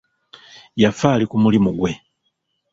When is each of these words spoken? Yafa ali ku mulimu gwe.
Yafa 0.81 1.07
ali 1.15 1.25
ku 1.31 1.35
mulimu 1.43 1.71
gwe. 1.77 1.91